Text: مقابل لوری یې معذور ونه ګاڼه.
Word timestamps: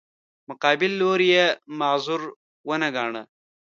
مقابل 0.49 0.91
لوری 1.01 1.27
یې 1.35 1.45
معذور 1.79 2.21
ونه 2.69 2.89
ګاڼه. 2.95 3.21